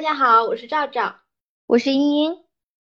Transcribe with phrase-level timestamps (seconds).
[0.00, 1.14] 大家好，我是赵赵，
[1.66, 2.38] 我是茵茵。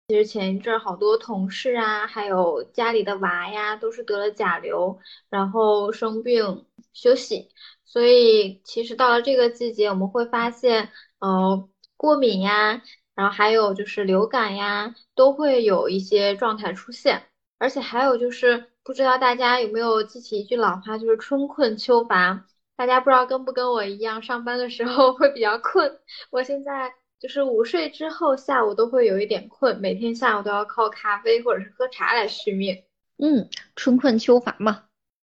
[0.08, 4.98] 其实前一阵好多同事啊，还有家里的娃呀，都是得了甲流，
[5.30, 7.48] 然后生病休息。
[7.87, 11.66] 所以其实到了这个季节，我们会发现，呃，
[11.96, 12.82] 过敏呀，
[13.14, 17.23] 然后还有就是流感呀，都会有一些状态出现。
[17.56, 22.45] 而且还有就是，不知道大家有没有记起一句老话，就是春困秋乏。
[22.77, 25.98] 大家不知道跟不跟我一样，上班的时候会比较困。
[26.28, 26.95] 我现在。
[27.19, 32.84] 就是午睡之后，下午都会有一点困，每天下午都要靠咖啡或者是喝茶来续命。
[33.16, 34.84] 嗯，春困秋乏嘛。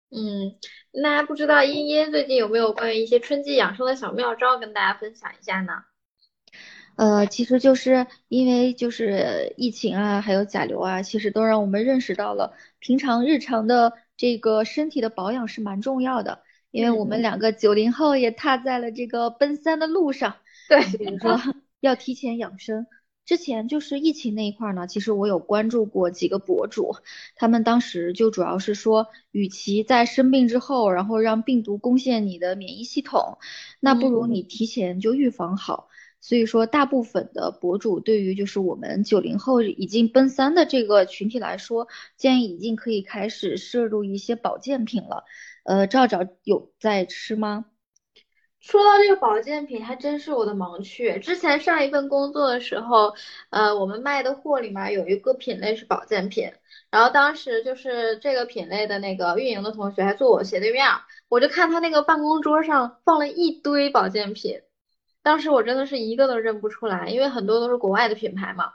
[0.09, 0.57] 嗯，
[0.91, 5.73] 那不知道茵茵最近有没有关于一些春季养生的小妙招跟大家分享一下呢？
[6.95, 16.41] 呃，其实就是因为就是疫情啊，还有甲流啊，其实都让我们认识到了平常日常的这个身体的保养是蛮重要的。
[16.71, 20.37] 因为我们两个九零后也踏在了这个奔三的路上，
[20.68, 21.40] 对，所以说。
[21.85, 22.87] 要提前养生。
[23.25, 26.95] 之前就是疫情那一块呢，其实我有关注过几个博主，
[27.35, 33.39] 他们当时就主要是说，与其在生病之后，然后让病毒攻陷你的免疫系统，
[33.79, 35.87] 那不如你提前就预防好。
[36.21, 45.23] 所以说，大部分的博主对于就是我们九零后已经奔三的这个群体来说，建议已经可以开始摄入一些保健品了。
[45.63, 47.65] 呃，赵赵有在吃吗？
[48.66, 51.20] 说到这个保健品，还真是我的盲区。
[51.20, 53.13] 之前上一份工作的时候，
[53.52, 56.52] 呃，我们卖的货里面有一个品类是保健品，
[56.90, 60.88] 然后当时就是这个品类的那个运营的同学还坐我斜对面，
[61.30, 64.59] 我就看他那个办公桌上放了一堆保健品，
[65.22, 68.74] 当时我真的是一个都认不出来，因为很多都是国外的品牌嘛。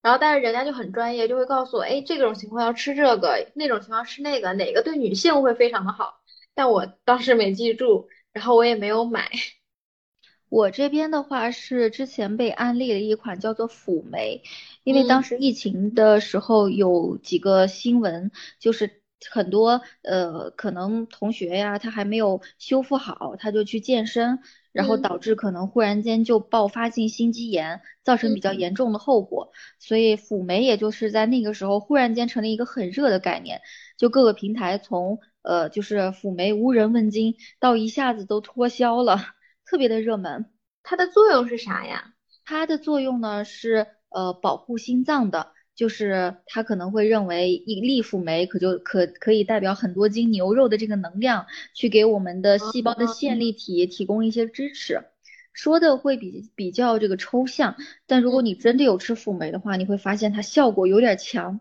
[0.00, 6.20] 然后但是人家就很专业，就会告诉我，哎，这种情况要吃这个，那种情况吃那个，哪个对女性会非常的好。
[6.54, 8.08] 但我当时没记住。
[8.34, 9.30] 然后我也没有买，
[10.50, 14.42] 我这边的话是之前被安利了一款叫做辅酶，
[14.84, 24.40] 因为当时疫情的时候有几个新闻，就是很多呃可能同学呀，他还没有修复好，他就去健身，
[24.74, 33.62] 然后导致可能忽然间就爆发性心肌炎，造成比较严重的后果，所以辅酶也就是在那个时候忽然间成了一个很热的概念，
[33.96, 35.18] 就各个平台从。
[35.46, 39.18] 呃，就是辅酶无人问津，到一下子都脱销了，
[39.66, 40.46] 特别的热门。
[40.82, 42.14] 它的作用是啥呀？
[42.46, 55.02] 它的作用呢是呃保护心脏的，就是他可能会认为一粒辅酶可就可可以代表很多斤牛肉的这个能量，去给我们的细胞的线粒体提供一些支持。
[55.52, 57.76] 说的会比比较这个抽象，
[58.08, 61.60] 但如果你真的有吃辅酶的话，你会发现它效果有点强。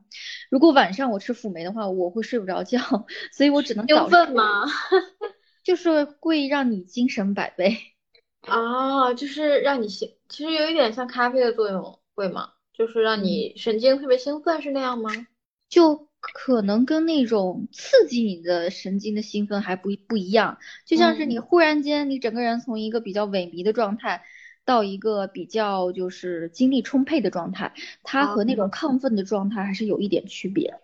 [0.50, 2.80] 如果晚上我吃辅酶的话，我会睡不着觉，
[3.31, 4.09] 所以我只能早。
[4.09, 4.66] 兴奋吗？
[5.63, 7.78] 就是会让你精神百倍。
[8.41, 12.50] 啊，就是让你兴，其实有一点像咖啡的作用，会吗？
[12.73, 15.11] 就是让你神经特别兴奋，是那样吗？
[15.69, 16.07] 就。
[16.25, 24.23] 可能跟那种刺激你的神经的兴奋还不不一样，就像是你忽然间你整个人从一个比较萎靡的状态，
[24.63, 27.73] 到一个比较就是精力充沛的状态，
[28.03, 30.79] 它和那种亢奋的状态还是有一点区别。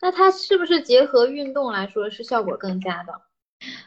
[0.00, 3.12] 那它是不是结合运动来说是效果更佳的？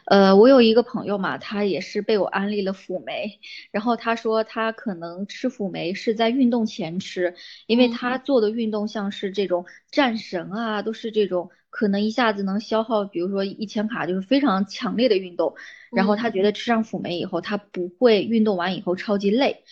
[0.06, 3.40] 呃，我有一个朋友嘛，他也是被我安利了辅酶，
[3.72, 7.34] 然后他说他可能吃辅酶是在运动前吃，
[7.66, 15.54] 因为他做的运动像是这种战神啊，都是这种可能一下子能消耗，比如说一千卡，就是非常强烈的运动，
[15.90, 19.64] 然后他觉得吃上辅酶以后，他不会运动完以后超级累，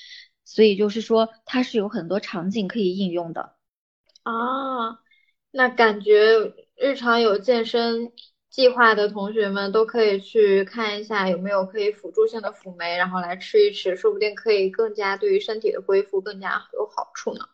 [0.44, 3.54] 所以就是说它是有很多场景可以应用的。
[4.24, 4.98] 啊，
[5.50, 8.12] 那感觉日常有健身。
[8.52, 17.46] 计划的同学们都可以去看一下有没有可以辅助性的辅酶，然后来吃一吃，说不定可以更加对于身体的恢复更加有好处呢。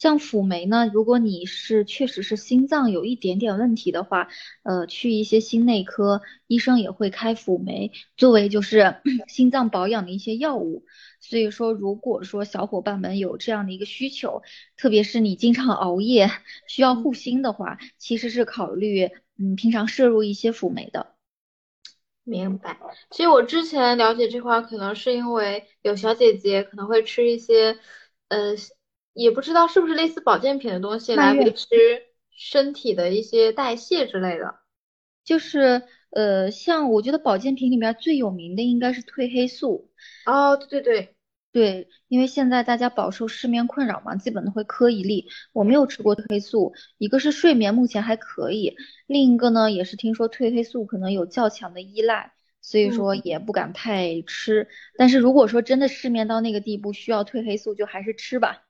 [0.00, 4.26] 像辅酶呢，如果你是确实是心脏有一点点问题的话，
[4.64, 8.96] 呃，去一些心内科医生也会开辅酶作为就是
[9.28, 10.84] 心脏保养的一些药物。
[11.20, 14.42] 所以说，如果说小伙伴们有这样的一个需求，
[14.76, 16.28] 特别是你经常熬夜
[16.66, 19.10] 需要护心的话，其实是考虑。
[19.40, 21.14] 嗯，平常摄入一些辅酶的，
[22.24, 22.78] 明白。
[23.10, 27.78] 其实我之前了解这块，可能是因为有小姐姐可能会吃一些，
[28.28, 28.54] 呃，
[29.14, 31.66] 也不知道是不是类似保健品的东西来维持
[32.30, 34.56] 身体的一些代谢之类的。
[35.24, 39.90] 就是呃，像我觉得保健品里面最有名的应该是褪黑素。
[40.26, 41.16] 哦，对对对。
[41.52, 45.28] 对，因为现在大家饱受失眠困扰嘛，基本都会磕一粒。
[45.52, 48.76] 我没有吃过褪黑素，一个是睡眠目前还可以，
[49.06, 54.68] 另一个呢也是听说褪黑素可能有较强的依赖，所以说也不敢太吃。
[54.96, 58.62] 但是如果说真的失眠到那个地步，需要褪黑素，就还是吃吧。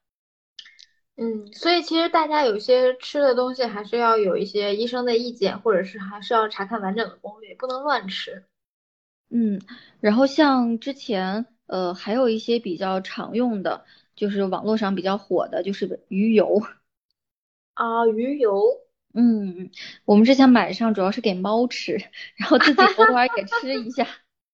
[1.17, 8.43] 嗯，所以其实大家有些吃的东西还是要有一些医生的意见，或者是还是要查看完整的攻略，不能乱吃。
[9.29, 9.61] 嗯，
[10.01, 13.85] 然后像之前呃还有一些比较常用的，
[14.17, 16.61] 就是网络上比较火的，就是 鱼油。
[17.75, 18.61] 啊，鱼油。
[19.15, 19.71] 嗯，
[20.05, 21.95] 我们之前买上主要是给猫吃，
[22.37, 24.07] 然后自己偶尔也吃一下。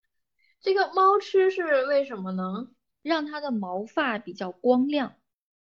[0.60, 2.68] 这个猫吃是为什么呢？
[3.02, 5.14] 让它的毛发比较光亮。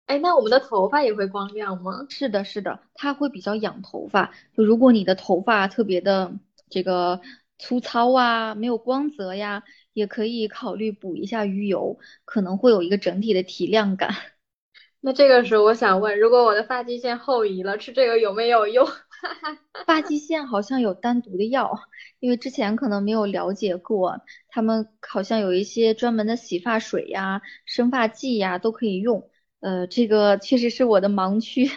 [0.06, 2.06] 哎，那我们的头发也会光亮吗？
[2.10, 4.32] 是的，是的，它会比较养头发。
[4.56, 6.32] 就如果你的头发特别的
[6.68, 7.20] 这个
[7.58, 14.10] 粗糙啊，没有光泽呀，也可以考虑补一下鱼油，可能会有一个整体的提亮感。
[15.02, 18.86] 那这个时候我想问，如果我的发际线后移了，吃这个有没有用？
[19.86, 21.78] 发际线好像有单独的药，
[22.20, 29.30] 因为之前可能没有了解过，他们好像有一些专门的洗发水呀、生发剂呀都可以用。
[29.60, 31.70] 呃，这个确实是我的盲区。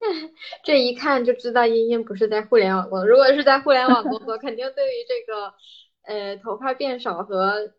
[0.62, 3.06] 这一看就知道茵茵不是在互联网工作。
[3.06, 5.52] 如果是在互联网工作，肯定对于这个
[6.06, 7.72] 呃头发变少和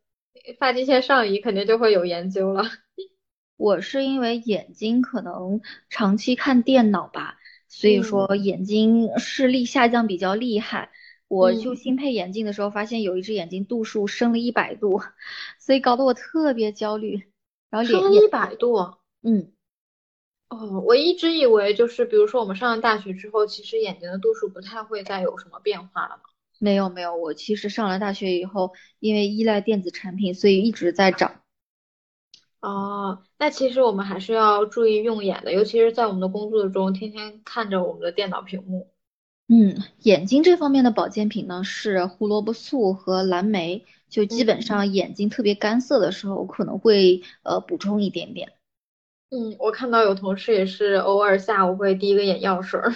[0.60, 2.64] 发际线上移，肯定就会有研究了。
[3.58, 7.38] 我是因为眼睛可能长期看电脑吧，
[7.68, 10.92] 所以说眼睛视力下降比较厉害。
[11.28, 15.02] 我就新配眼镜的时候，发现有一只眼睛度数升了一百度，
[15.60, 17.24] 所以搞得我特别焦虑。
[17.70, 18.96] 然后升一百度。
[19.24, 19.52] 嗯，
[20.50, 26.24] 哦，我一直以为就是，比如说我们上了大学之后，其实眼睛的度数不太会再有什么变化了吗？
[26.60, 31.42] 没有没有，我其实上了大学以后，因为依赖电子产品，所以一直在长。
[32.60, 38.92] 哦，那其实我们还是要注意用眼的，尤其是在我们的工作中，天天看着我们的电脑屏幕。
[39.48, 48.54] 嗯，眼睛这方面的保健品呢，是胡萝卜素和蓝莓，就基本上眼睛特别干涩的时候，可能会呃补充一点点。
[49.30, 52.94] 嗯，我看到有同事也是偶尔下午会滴一个眼药水儿。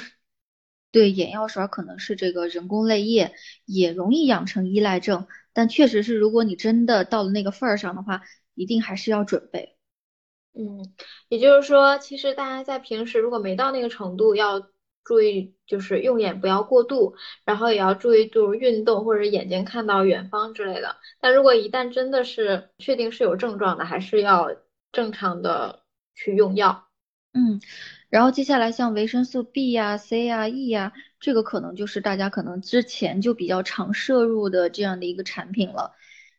[0.92, 3.34] 对，眼药水儿可能是这个人工泪液，
[3.66, 5.28] 也容易养成依赖症。
[5.54, 8.22] 但确实是，如果你真的到了那个份儿上的话，
[8.56, 9.78] 一定还是要准备。
[10.54, 10.94] 嗯，
[11.30, 14.62] 也就是说，其实大家在平时如果没到那个程度，要
[15.04, 17.16] 注意就是用眼不要过度，
[17.46, 20.98] 然后也要注意就是运动或者眼睛看到远方之类的。
[21.20, 24.50] 但如果一旦真的是确定是有症状的，还是要
[24.92, 25.80] 正常的。
[26.14, 26.88] 去用药，
[27.34, 27.60] 嗯，
[28.12, 35.94] 然后接下来像维生素 B 呀、C 呀、E 呀，这个可能就是大家可能之前就比较常摄入的这样的一个产品了。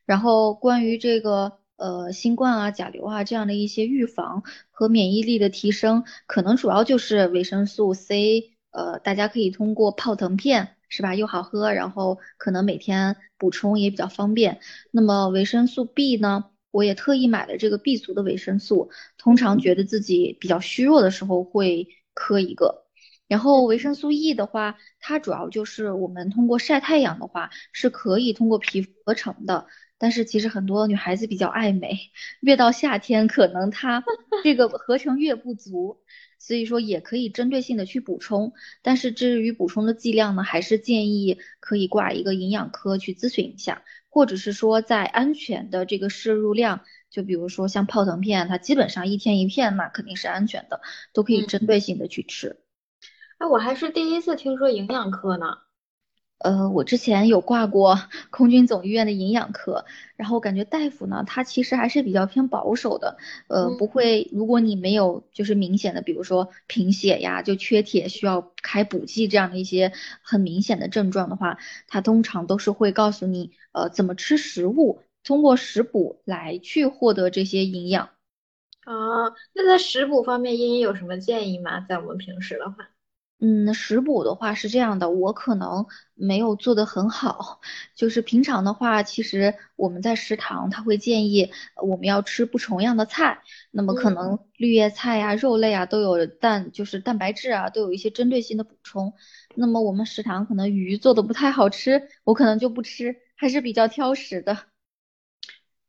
[0.05, 14.61] 然后关于这个呃新冠啊、甲流啊这样的一些预防和免疫力的提升，可能主要就是维生素 C，呃，大家可以通过泡腾片是吧，又好喝，然后可能每天补充也比较方便。
[14.91, 16.52] 那么维生素 B 呢？
[16.73, 22.83] 我也特意买了这个 B 族的维生素，通常觉得自己比较虚弱的时候会磕一个。
[23.29, 31.97] 然后维生素 E 的话，它主要就是我们通过晒太阳的话是可以通过皮肤合成的，但是其实很多女孩子比较爱美，
[32.41, 34.05] 越到夏天可能它
[34.45, 36.03] 这个合成越不足，
[36.39, 38.53] 所以说也可以针对性的去补充。
[38.83, 43.83] 但是至于补充的剂量呢，还是建议可以挂一个营养科去咨询一下。
[44.13, 50.83] 或者是说，在安全的这个摄入量，就比如说像泡腾片，它基本上一天一片，嘛肯定是安全的，
[51.15, 52.61] 都可以针对性的去吃。
[53.39, 55.57] 哎，我还是第一次听说营养科呢。
[56.43, 57.99] 呃，我之前有挂过
[58.31, 59.85] 空军总医院的营养科，
[60.17, 63.17] 然后感觉大夫呢，他其实还是比较偏保守的，
[63.49, 71.59] 呃，不会，如果你没有就是明显的，比如说贫血呀，就缺铁需要开补剂这样的一些很明显的症状的话，
[71.89, 78.11] 他通常都是会告诉你，呃，怎么吃食物，通过食补来去获得这些营养。
[78.85, 78.95] 啊，
[79.55, 81.81] 那在食补方面，茵茵有什么建议吗？
[81.89, 82.92] 在我们平时的话。
[83.45, 85.85] 嗯，食补的话是这样的，我可能
[86.15, 87.61] 没有做得很好。
[87.97, 99.13] 就是平常的话，其实我们在食堂他会建议我们要吃不重样的菜，那么可能绿叶菜呀、肉类啊都有蛋，就是蛋白质啊都有一些针对性的补充。
[99.57, 104.57] 那么我们食堂可能鱼做的不太好吃，我可能就不吃，还是比较挑食的。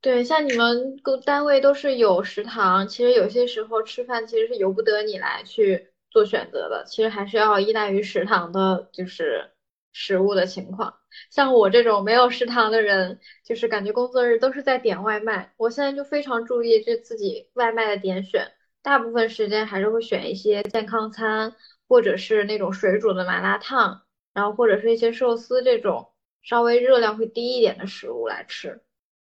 [0.02, 5.93] 对，像你们各单位都是有食堂，其实有些时候吃饭其实是由不得你来去。
[6.14, 9.52] 做选择的，其实还是要依赖于食堂的，就是
[9.92, 10.94] 食物的情况。
[11.32, 15.54] 像我这种没有食堂的人，就是感觉工作日都是在点外卖。
[15.58, 18.52] 我现在就非常注意这自己外卖的点选，
[18.84, 21.56] 大部分时间还是会选一些健康餐，
[21.88, 24.04] 或者是那种水煮的麻辣烫，
[24.34, 26.12] 然后或者是一些寿司这种，
[26.44, 28.84] 稍微热量会低一点的食物来吃。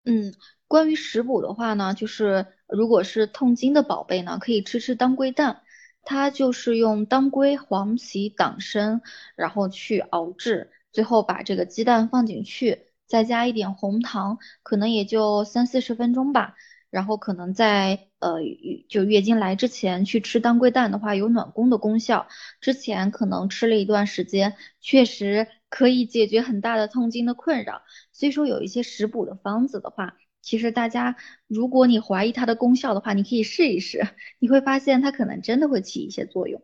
[0.05, 0.33] 嗯，
[0.69, 5.63] 关于食补的话呢，就是如果是痛经的宝贝呢，可以吃吃当归蛋，
[6.07, 9.03] 它就是用当归、黄芪、党参，
[9.35, 16.55] 然后去熬制，最后把这个鸡蛋放进去，再加一点红糖，可能也就三四十分钟吧。
[16.89, 18.39] 然后可能在呃
[18.89, 22.29] 就月经来之前去吃当归蛋的话，有暖宫的功效。
[22.61, 27.83] 之前可能吃了一段时间，确实可以解决很大的痛经的困扰。
[28.13, 30.17] 所以说有一些食补的方子的话，
[30.47, 31.17] 其实大家
[31.49, 34.07] 如果你怀疑它的功效的话，你可以试一试，
[34.39, 36.63] 你会发现它可能真的会起一些作用。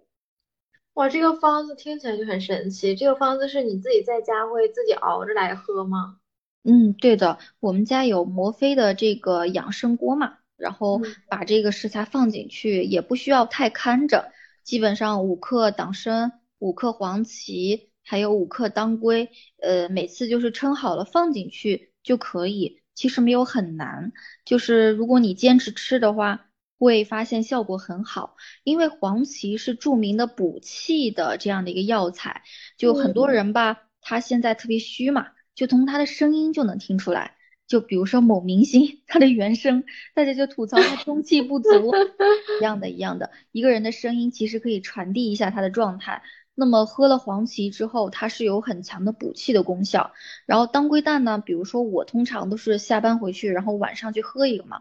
[0.94, 2.94] 哇，这个方子听起来就很神奇。
[2.94, 6.18] 这个方子是你自己在家会自己熬着来喝吗？
[6.62, 14.30] 嗯，对的，我们家有摩飞的这个养生锅嘛，然后把这个食材放进去，也不需要太看着，
[14.62, 24.12] 基本上五克党参，五克黄芪，还有五克当归，呃，每次就是称好了放进去就可以，其实没有很难，
[24.44, 26.46] 就是如果你坚持吃的话，
[26.78, 32.42] 会发现效果很好，因为黄芪是著名的补气的这样的一个药材，
[32.76, 35.28] 就很多人吧，他现在特别虚嘛。
[35.54, 37.36] 就从他的声音就能听出来，
[37.68, 39.84] 就比如说某明星他的原声，
[40.14, 41.68] 大家就吐槽他中气不足，
[42.58, 46.22] 一样的，一样的，一个人的声音其实可以传递一下他的状态。
[46.62, 50.12] 那么喝了黄芪之后，它是有很强的补气的功效。
[50.46, 54.80] 然后当归蛋呢，比如说我通常都是下班回去，然后晚上去喝一个嘛，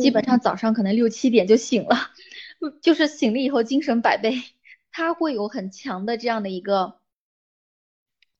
[0.00, 1.96] 基本上早上可能六七点就醒了，
[2.82, 4.42] 就是醒了以后精神百倍，
[4.90, 6.98] 它会有很强的这样的一个。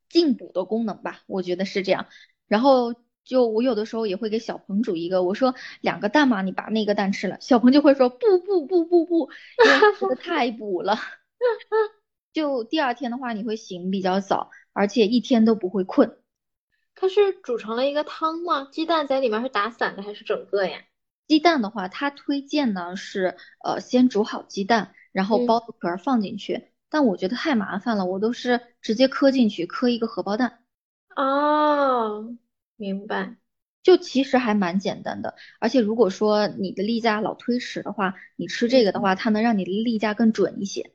[0.08, 2.06] 进补的功能吧，我觉得是这样。
[2.46, 9.30] 然后就我有的时候也会给小鹏煮一个，我说两个蛋嘛，你把那个蛋吃了，小鹏就会说不不不不不，
[9.64, 10.98] 因为吃的太补了。
[12.32, 16.18] 就第二天的话，你会醒比较早，而且一天都不会困。
[16.94, 18.68] 它是煮成了一个汤吗？
[18.70, 20.78] 鸡蛋在里面是打散的还是整个呀？
[21.26, 26.68] 鸡蛋的话，它推荐呢是呃先煮好鸡蛋，然后剥壳放进去。
[26.90, 30.60] 但我觉得太麻烦了，我都是直接磕进去，磕一个荷包蛋。
[31.16, 32.36] 哦，
[32.76, 33.36] 明白。
[33.82, 40.92] 就其实还蛮简单的，而且如果说你的例假老推迟的话，你吃这个的话，它能让你的例假更准一些。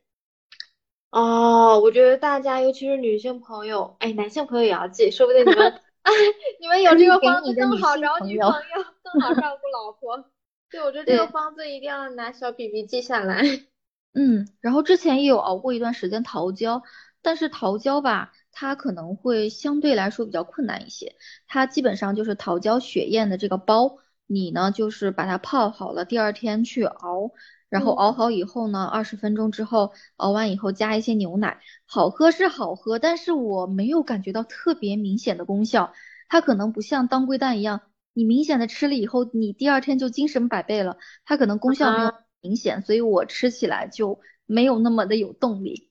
[1.09, 5.71] 哦，我觉得大家，尤其是女性朋友，哎，男性朋友也要记，说不定你们，
[6.03, 6.11] 哎
[6.59, 10.29] 你们有这个方子更好找女朋友，更好照顾老婆。
[10.69, 13.41] 对，我觉得这个方子一定要拿小笔笔记下来。
[14.13, 16.83] 嗯，然后之前也有熬过一段时间桃胶，
[17.21, 21.15] 但是桃胶吧，它可能会相对来说比较困难一些。
[21.47, 27.31] 它基本上就是桃胶雪燕的这个包，你呢就是把它泡好了，第二天去熬，
[27.69, 35.93] 然后熬好以后呢，二十分钟之后熬完以后加一些牛奶，好喝是好喝，但是我没有感觉到特别明显的功效。
[36.29, 37.81] 它可能不像当归蛋一样，
[38.13, 40.97] 你明显的吃了以后，你第二天就精神百倍了。
[41.25, 42.13] 它可能功效没有。
[42.39, 45.89] 明显，所以我吃起来就没有那么的有动力。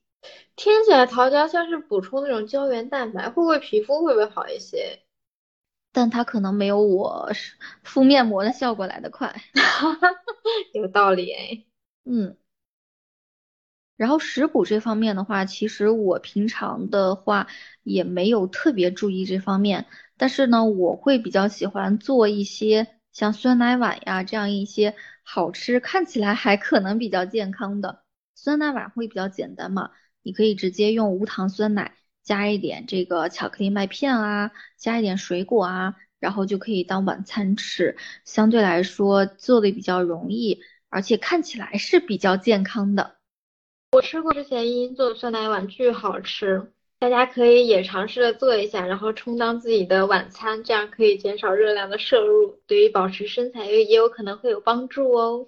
[0.55, 4.99] 听起来桃胶像是补充那种胶原蛋白，会不会皮肤会不会好一些？
[5.97, 7.31] 但它可能没有我
[7.83, 9.35] 敷面膜的效果来得快。
[10.75, 11.65] 有道理哎。
[12.05, 12.37] 嗯。
[13.95, 17.47] 然后食补这方面的话，其实我平常的话
[17.81, 19.87] 也没有特别注意这方面，
[20.17, 24.93] 但是呢，我会比较喜欢做一些像酸奶碗呀这样一些。
[25.23, 28.03] 好吃，看起来还可能比较健康的
[28.35, 29.89] 酸奶碗会比较简单嘛？
[30.21, 31.95] 你可以直接用无糖酸奶，
[32.27, 37.95] 加一点这个巧克力麦片啊，加一点水果啊，然后就可以当晚餐吃。
[38.25, 43.15] 相对来说做的比较容易，而且看起来是比较健康的。
[43.93, 46.73] 我吃过之前茵茵做的酸奶碗，巨好吃。
[46.99, 55.47] 大家可以也尝试着做一下，然后充当自己的晚餐，这样可以减少热量的摄入，对于保持身材也也有可能会有帮助哦。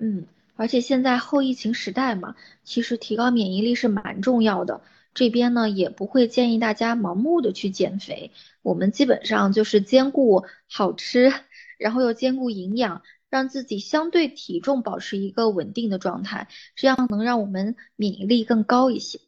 [0.00, 4.80] 嗯，而且现在后疫情时代嘛，其实提高免疫力是蛮重要的。
[5.12, 11.32] 这边呢也不会建议大家盲目的去减肥，我们基本上就是兼顾好吃，
[11.78, 19.20] 然后又兼顾营养，让自己相对体重保持一个稳定的状态，这样能让我们免疫力更高一些。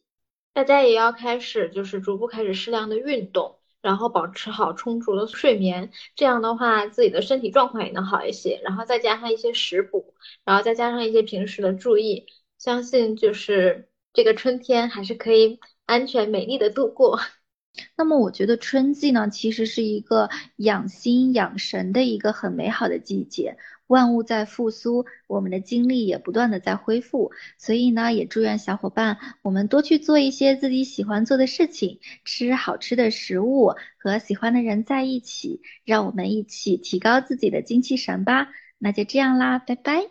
[0.55, 8.61] 大家也要开始，就是逐步开始适量的运动，然后保持好充足的睡眠，这样的话自己的身体状况也能好一些。
[8.63, 12.27] 然后再加上一些食补，然后再加上一些平时的注意，
[12.59, 17.21] 相信就是这个春天还是可以安全美丽的度过。
[17.97, 23.57] 那么我觉得春季呢，其实是一个养心养神的一个很美好的季节。
[23.87, 27.31] 万物在复苏，我们的精力也不断的在恢复。
[27.59, 38.49] 所以呢，也祝愿小伙伴我们多去做一些自己喜欢做的事情，吃好吃的食物，和喜欢的人在一起，让我们一起提高自己的精气神吧。
[38.79, 40.03] 那就这样啦，拜拜，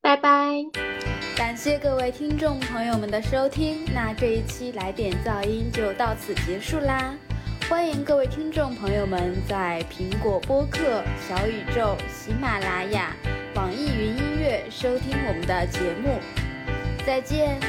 [0.00, 1.15] 拜拜。
[1.36, 7.14] 感谢各位听众朋友们的收听，那这一期来点噪音就到此结束啦。
[7.68, 13.14] 欢迎各位听众朋友们在苹果播客、小宇宙、喜马拉雅、
[13.54, 16.18] 网易云音乐收听我们的节目。
[17.06, 17.60] 再见。